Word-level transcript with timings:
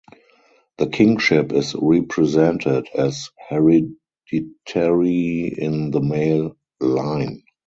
The 0.79 0.87
kingship 0.87 1.51
is 1.53 1.75
represented 1.79 2.87
as 2.97 3.29
hereditary 3.49 3.89
in 5.55 5.91
the 5.91 6.01
male 6.01 6.57
line. 6.79 7.43